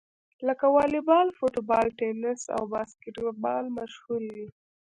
[0.47, 4.47] لکه واليبال، فوټبال، ټېنیس او باسکیټبال مشهورې دي.